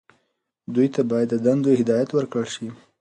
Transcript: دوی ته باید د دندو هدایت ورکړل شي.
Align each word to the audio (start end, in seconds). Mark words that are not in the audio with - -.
دوی 0.73 0.87
ته 0.93 1.01
باید 1.09 1.27
د 1.31 1.35
دندو 1.45 1.69
هدایت 1.79 2.09
ورکړل 2.13 2.47
شي. 2.55 2.67